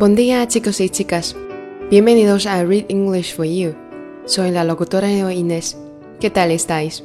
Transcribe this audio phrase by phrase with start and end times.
[0.00, 1.36] Buen día, chicos y chicas.
[1.90, 3.74] Bienvenidos a Read English for You.
[4.24, 5.76] Soy la locutora Inés.
[6.18, 7.02] ¿Qué tal estáis？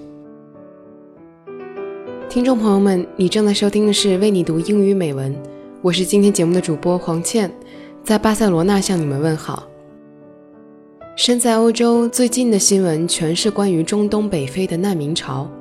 [2.29, 5.35] 听众朋友们，你正在收听的是为你读英语美文，
[5.81, 7.51] 我是今天节目的主播黄倩，
[8.01, 9.67] 在巴塞罗那向你们问好。
[11.17, 15.51] 身在欧洲，最近的新闻全是关于中东北非的难民潮。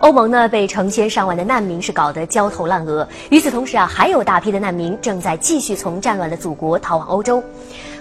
[0.00, 3.06] 欧盟呢被成千上万的难民是搞得焦头烂额。
[3.30, 7.42] 与此同时啊，还有大批的难民正在继续从战乱的祖国逃往欧洲。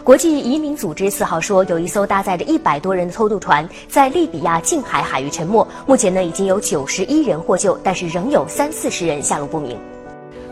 [0.03, 5.65] 国际移民组织四号说，有一艘搭载着一百多人的偷渡船在利比亚近海海域沉没。
[5.85, 9.77] 目前呢，已经有九十一人获救，但是仍有三四十人下落不明。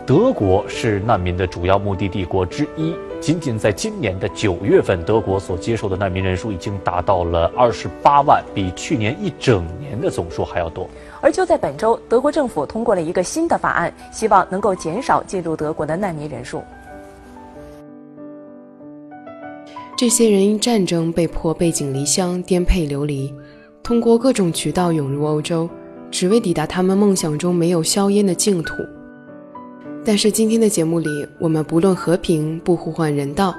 [0.06, 2.94] 德国是难民的主要目的地国之一。
[3.20, 10.88] 仅仅在今年的九月份，德国所接受的难民人数已经达到了二十八万，比去年一整年的总数还要多。
[11.22, 16.60] 而就在本周，德国政府通过了一个新的法案，希望能够减少进入德国的难民人数。
[19.96, 23.32] 这些人因战争被迫背井离乡、颠沛流离，
[23.84, 25.70] 通过各种渠道涌入欧洲，
[26.10, 28.82] 只为抵达他们梦想中没有硝烟的净土。
[30.04, 33.54] 但是今天的节目里，我们不论和平，不呼唤人道，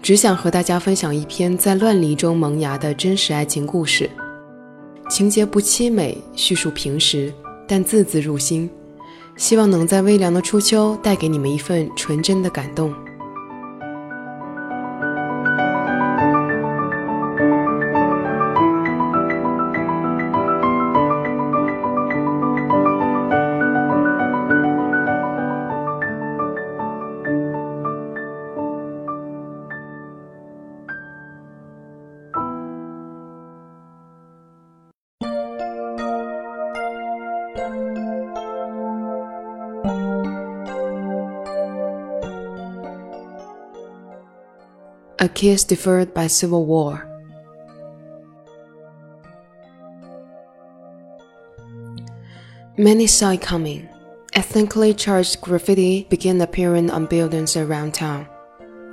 [0.00, 4.08] 只想和大家分享一篇在乱离中萌芽的真实爱情故事。
[5.12, 7.30] 情节不凄美，叙述平实，
[7.68, 8.70] 但字字入心。
[9.36, 12.94] 希望能在微凉的初秋带给你们一份纯真的感动。
[45.34, 47.08] Kiss deferred by civil war.
[52.78, 53.88] Many saw it coming.
[54.34, 58.26] Ethnically charged graffiti began appearing on buildings around town.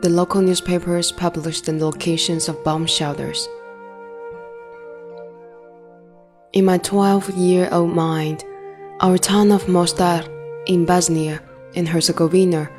[0.02, 3.48] The local newspapers published the locations of bomb shelters.
[6.52, 8.44] In my 12 year old mind,
[9.00, 10.24] our town of Mostar
[10.66, 11.42] in Bosnia
[11.76, 12.70] and Herzegovina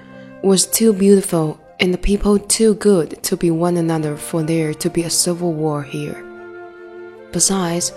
[0.43, 4.91] was too beautiful and the people too good to be one another for there to
[4.91, 6.23] be a civil war here.
[7.33, 7.93] Besides,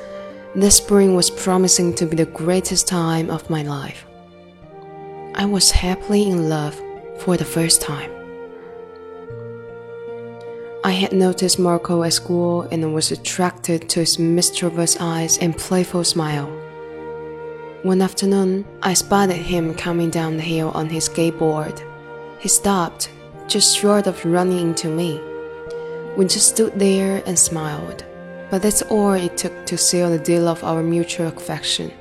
[0.56, 4.06] this spring was promising to be the greatest time of my life.
[5.36, 6.80] I was happily in love
[7.20, 8.10] for the first time.
[10.86, 16.04] I had noticed Marco at school and was attracted to his mischievous eyes and playful
[16.04, 16.48] smile.
[17.84, 21.82] One afternoon, I spotted him coming down the hill on his skateboard.
[22.40, 23.10] He stopped
[23.48, 25.22] just short of running into me.
[26.18, 28.06] We just stood there and smiled.
[28.50, 31.92] But that's all it took to seal the deal of our mutual affection,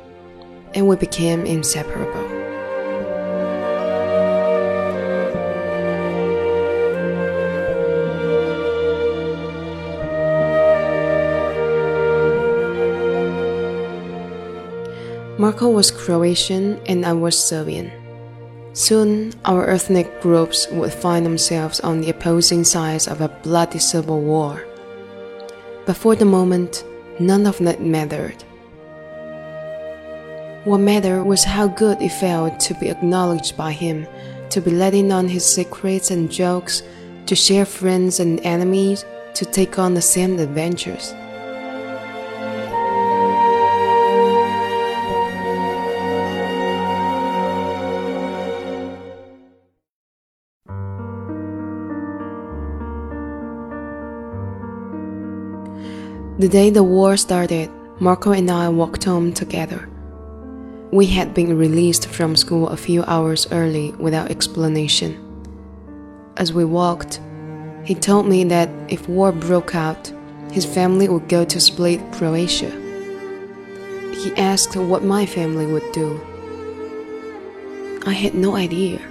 [0.75, 2.29] and we became inseparable.
[15.39, 18.02] Marco was Croatian and I was Serbian.
[18.75, 24.21] Soon, our ethnic groups would find themselves on the opposing sides of a bloody civil
[24.23, 24.65] war.
[25.85, 26.83] But for the moment,
[27.21, 28.43] none of that mattered.
[30.65, 34.07] What mattered was how good it felt to be acknowledged by him,
[34.51, 36.83] to be letting on his secrets and jokes,
[37.27, 39.05] to share friends and enemies,
[39.35, 41.13] to take on the same adventures.
[56.39, 57.71] The day the war started,
[58.01, 59.87] Marco and I walked home together.
[60.91, 65.21] We had been released from school a few hours early without explanation.
[66.39, 67.21] As we walked,
[67.85, 70.11] he told me that if war broke out,
[70.51, 72.71] his family would go to Split, Croatia.
[74.15, 76.19] He asked what my family would do.
[78.07, 79.03] I had no idea.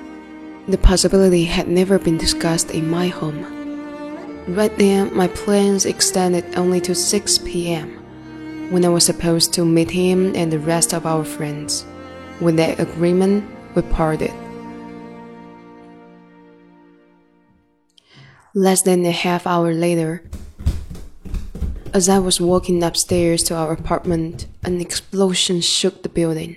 [0.68, 3.61] The possibility had never been discussed in my home.
[4.48, 7.98] Right then, my plans extended only to 6 p.m.,
[8.72, 11.86] when I was supposed to meet him and the rest of our friends.
[12.40, 13.46] With that agreement,
[13.76, 14.32] we parted.
[18.56, 20.24] Less than a half hour later,
[21.94, 26.56] as I was walking upstairs to our apartment, an explosion shook the building.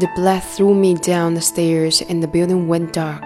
[0.00, 3.22] The blast threw me down the stairs and the building went dark.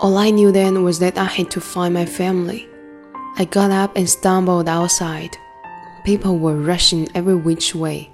[0.00, 2.66] All I knew then was that I had to find my family.
[3.36, 5.36] I got up and stumbled outside.
[6.02, 8.10] People were rushing every which way.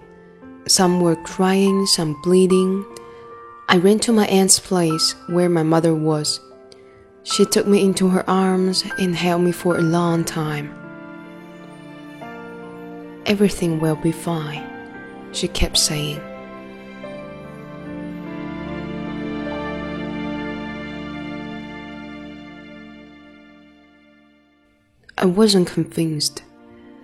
[0.66, 2.84] Some were crying, some bleeding.
[3.68, 6.40] I ran to my aunt's place where my mother was.
[7.22, 10.74] She took me into her arms and held me for a long time.
[13.24, 14.66] Everything will be fine,
[15.30, 16.20] she kept saying.
[25.22, 26.42] I wasn't convinced.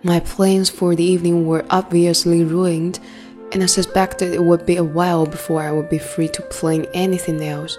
[0.03, 2.99] My plans for the evening were obviously ruined,
[3.53, 6.89] and I suspected it would be a while before I would be free to plan
[6.93, 7.79] anything else.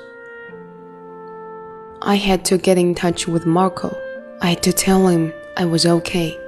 [2.01, 3.93] I had to get in touch with Marco.
[4.41, 6.39] I had to tell him I was okay.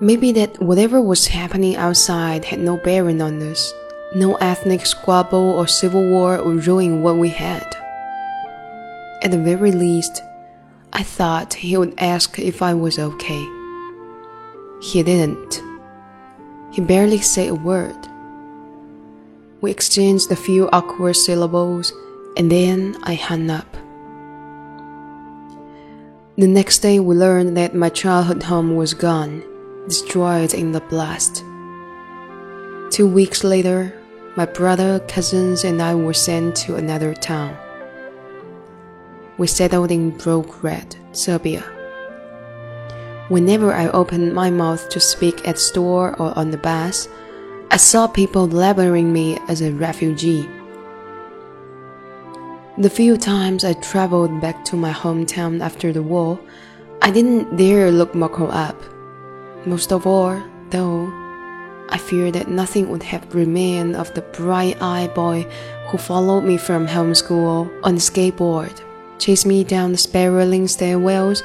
[0.00, 3.72] Maybe that whatever was happening outside had no bearing on us.
[4.14, 7.64] No ethnic squabble or civil war would ruin what we had.
[9.22, 10.22] At the very least,
[10.92, 13.46] I thought he would ask if I was okay.
[14.82, 15.62] He didn't.
[16.72, 17.96] He barely said a word.
[19.60, 21.92] We exchanged a few awkward syllables
[22.36, 23.76] and then I hung up.
[26.36, 29.42] The next day, we learned that my childhood home was gone,
[29.86, 31.44] destroyed in the blast.
[32.90, 33.92] Two weeks later,
[34.36, 37.56] my brother, cousins, and I were sent to another town.
[39.40, 41.62] We settled in Belgrade, Serbia.
[43.30, 47.08] Whenever I opened my mouth to speak at store or on the bus,
[47.70, 50.46] I saw people labeling me as a refugee.
[52.76, 56.38] The few times I traveled back to my hometown after the war,
[57.00, 58.76] I didn't dare look Marco up.
[59.64, 60.38] Most of all,
[60.68, 61.06] though,
[61.88, 65.46] I feared that nothing would have remained of the bright-eyed boy
[65.88, 68.82] who followed me from home school on a skateboard,
[69.20, 71.42] chased me down the spiraling stairwells,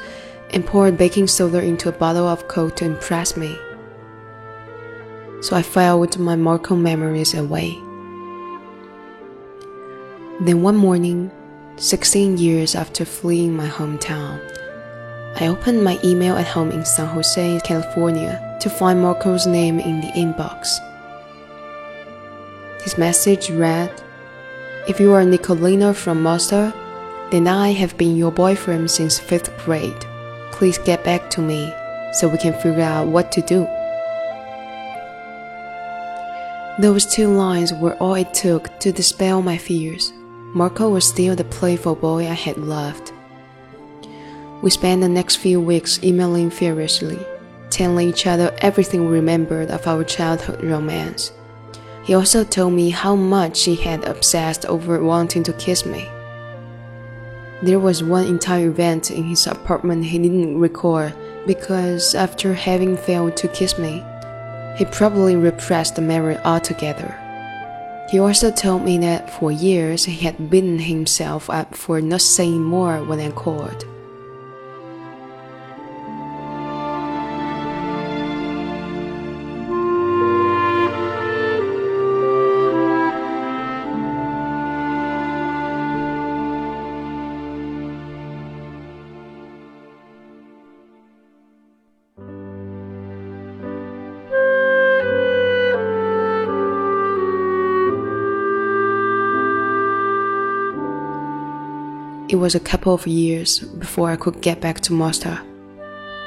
[0.50, 3.58] and poured baking soda into a bottle of Coke to impress me.
[5.42, 7.78] So I filed my Marco memories away.
[10.40, 11.30] Then one morning,
[11.76, 14.40] 16 years after fleeing my hometown,
[15.38, 20.00] I opened my email at home in San Jose, California to find Marco's name in
[20.00, 20.78] the inbox.
[22.82, 23.92] His message read
[24.88, 26.72] If you are Nicolina from Mostar,
[27.30, 30.06] then I have been your boyfriend since fifth grade.
[30.52, 31.72] Please get back to me
[32.12, 33.66] so we can figure out what to do.
[36.78, 40.12] Those two lines were all it took to dispel my fears.
[40.54, 43.12] Marco was still the playful boy I had loved.
[44.62, 47.18] We spent the next few weeks emailing furiously,
[47.70, 51.32] telling each other everything we remembered of our childhood romance.
[52.04, 56.08] He also told me how much he had obsessed over wanting to kiss me.
[57.62, 61.10] There was one entire event in his apartment he didn't recall
[61.46, 64.04] because after having failed to kiss me,
[64.76, 67.16] he probably repressed the memory altogether.
[68.10, 72.62] He also told me that for years he had beaten himself up for not saying
[72.62, 73.86] more when I called.
[102.28, 105.40] It was a couple of years before I could get back to Mostar.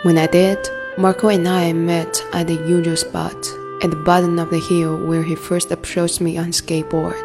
[0.03, 3.35] When I did, Marco and I met at the usual spot
[3.83, 7.19] at the bottom of the hill where he first approached me on skateboard.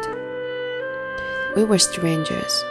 [1.55, 2.65] We were strangers,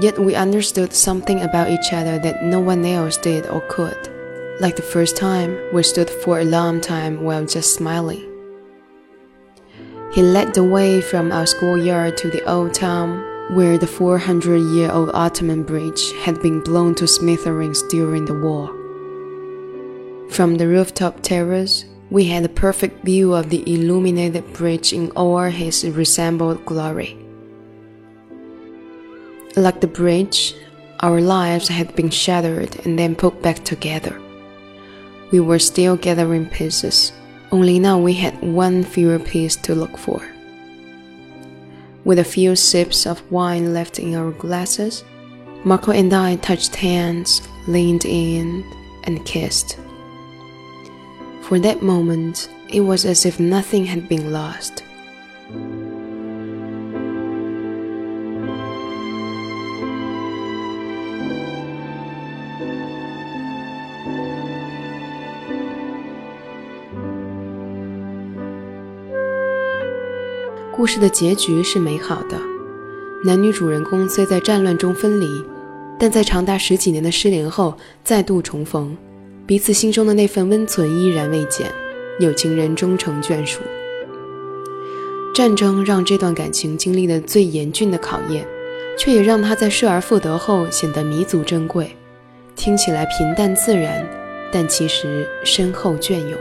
[0.00, 4.10] yet we understood something about each other that no one else did or could.
[4.58, 8.28] Like the first time, we stood for a long time while just smiling.
[10.12, 14.90] He led the way from our schoolyard to the old town where the 400 year
[14.90, 18.68] old Ottoman bridge had been blown to smithereens during the war.
[20.30, 25.38] From the rooftop terrace, we had a perfect view of the illuminated bridge in all
[25.44, 27.16] his resembled glory.
[29.56, 30.54] Like the bridge,
[31.00, 34.20] our lives had been shattered and then put back together.
[35.30, 37.12] We were still gathering pieces,
[37.52, 40.33] only now we had one fewer piece to look for.
[42.04, 45.04] With a few sips of wine left in our glasses,
[45.64, 48.62] Marco and I touched hands, leaned in,
[49.04, 49.78] and kissed.
[51.42, 54.82] For that moment, it was as if nothing had been lost.
[70.76, 72.36] 故事的结局是美好的，
[73.22, 75.44] 男女主人公虽在战乱中分离，
[76.00, 78.96] 但在长达十几年的失联后再度重逢，
[79.46, 81.70] 彼此心中的那份温存依然未减，
[82.18, 83.60] 有情人终成眷属。
[85.32, 88.44] 战争让这段感情经历了最严峻的考验，
[88.98, 91.94] 却也让他在失而复得后显得弥足珍贵。
[92.56, 94.04] 听起来平淡自然，
[94.50, 96.36] 但其实深厚隽永。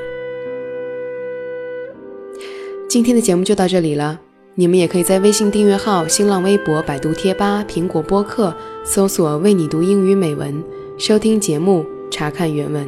[2.89, 4.21] 今天的节目就到这里了，
[4.55, 10.63] 你们也可以在微信订阅号、新浪微博、百度贴吧、苹果播客搜索“为你读英语美文”，
[10.95, 12.87] 收听节目，查看原文。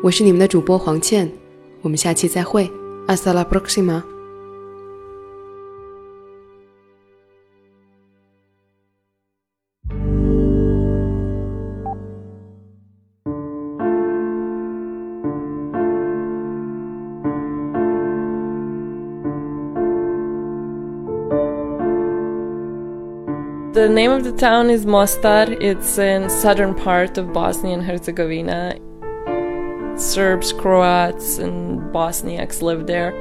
[0.00, 1.28] 我是你们的主播黄倩，
[1.82, 2.70] 我们下期再会
[3.08, 4.17] ，Hasta la próxima。
[23.78, 25.46] The name of the town is Mostar.
[25.60, 28.74] It's in southern part of Bosnia and Herzegovina.
[29.96, 33.14] Serbs, Croats, and Bosniaks live there.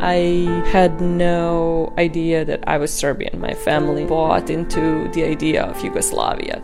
[0.00, 3.42] I had no idea that I was Serbian.
[3.42, 6.62] My family bought into the idea of Yugoslavia.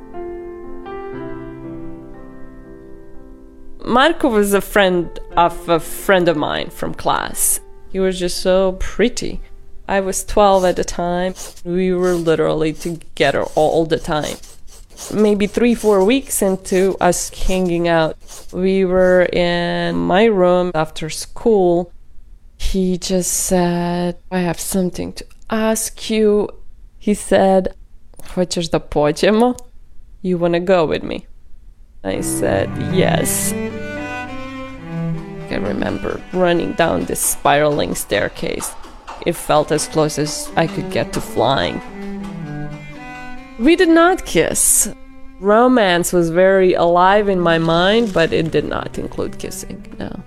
[3.85, 7.61] Marko was a friend of a friend of mine from class.
[7.90, 9.43] He was just so pretty.
[9.88, 11.33] I was 12 at the time.
[11.65, 14.38] We were literally together all the time.
[15.13, 18.15] Maybe three, four weeks into us hanging out,
[18.53, 21.91] we were in my room after school.
[22.57, 26.50] He just said, I have something to ask you.
[27.00, 27.74] He said,
[28.36, 29.55] Хочеш да pođemo?
[30.24, 31.25] You want to go with me?
[32.03, 33.53] I said, yes.
[35.51, 38.71] I remember running down this spiraling staircase
[39.25, 41.80] it felt as close as I could get to flying.
[43.58, 44.92] We did not kiss.
[45.40, 50.23] Romance was very alive in my mind, but it did not include kissing, no.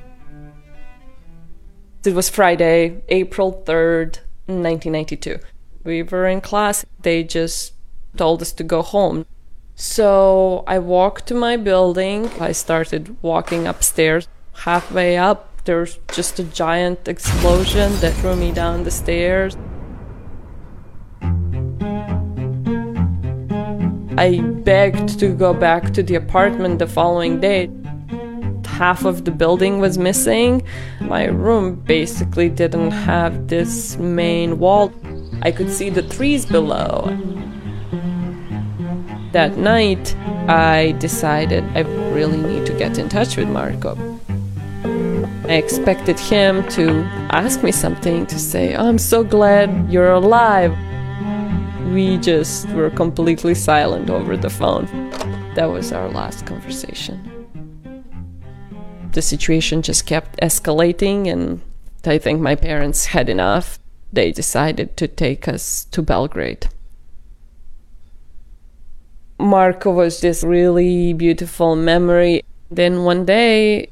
[2.06, 5.40] It was Friday, April 3rd, 1992.
[5.84, 6.86] We were in class.
[7.02, 7.74] They just
[8.18, 9.26] told us to go home.
[9.76, 12.30] So I walked to my building.
[12.40, 14.28] I started walking upstairs.
[14.54, 19.58] Halfway up, there's just a giant explosion that threw me down the stairs.
[24.18, 27.70] I begged to go back to the apartment the following day.
[28.66, 30.64] Half of the building was missing.
[31.00, 34.94] My room basically didn't have this main wall.
[35.42, 37.18] I could see the trees below.
[39.32, 40.16] That night,
[40.50, 44.09] I decided I really need to get in touch with Marco.
[45.50, 47.02] I expected him to
[47.32, 50.78] ask me something, to say, oh, I'm so glad you're alive.
[51.92, 54.86] We just were completely silent over the phone.
[55.56, 57.18] That was our last conversation.
[59.14, 61.62] The situation just kept escalating, and
[62.06, 63.80] I think my parents had enough.
[64.14, 66.70] They decided to take us to Belgrade.
[69.40, 72.44] Marco was this really beautiful memory.
[72.70, 73.90] Then one day,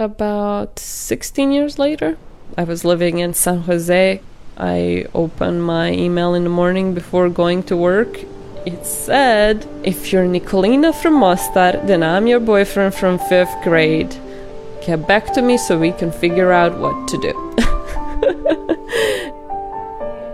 [0.00, 2.16] about 16 years later.
[2.56, 4.20] I was living in San Jose.
[4.56, 8.18] I opened my email in the morning before going to work.
[8.66, 14.14] It said, If you're Nicolina from Mostar, then I'm your boyfriend from fifth grade.
[14.84, 17.34] Get back to me so we can figure out what to do.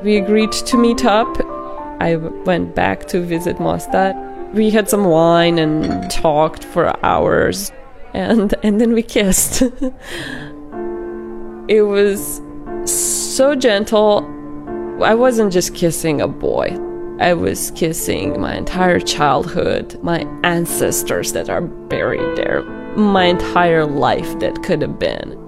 [0.03, 1.29] we agreed to meet up.
[2.01, 4.15] I went back to visit Mostar.
[4.53, 7.73] We had some wine and talked for hours
[8.17, 9.63] and and then we kissed.
[11.69, 12.41] it was
[12.85, 14.33] so gentle.
[15.03, 16.77] I wasn't just kissing a boy.
[17.19, 22.63] I was kissing my entire childhood, my ancestors that are buried there,
[22.95, 25.46] my entire life that could have been.